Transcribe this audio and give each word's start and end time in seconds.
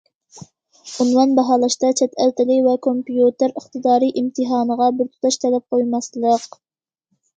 ئۇنۋان 1.03 1.35
باھالاشتا 1.39 1.91
چەت 1.99 2.17
ئەل 2.23 2.33
تىلى 2.41 2.57
ۋە 2.69 2.73
كومپيۇتېر 2.87 3.53
ئىقتىدارى 3.53 4.09
ئىمتىھانىغا 4.23 4.89
بىرتۇتاش 5.03 5.39
تەلەپ 5.45 5.69
قويماسلىق. 5.77 6.49